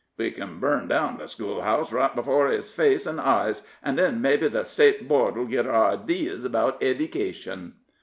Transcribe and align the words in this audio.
"We 0.17 0.31
ken 0.31 0.59
burn 0.59 0.87
down 0.87 1.19
the 1.19 1.27
schoolhouse 1.27 1.91
right 1.93 2.15
before 2.15 2.47
his 2.49 2.71
face 2.71 3.05
and 3.05 3.21
eyes, 3.21 3.61
and 3.83 3.99
then 3.99 4.19
mebbe 4.19 4.51
the 4.51 4.63
State 4.63 5.07
Board'll 5.07 5.45
git 5.45 5.67
our 5.67 5.91
idees 5.91 6.43
about 6.43 6.81
eddycation." 6.81 7.73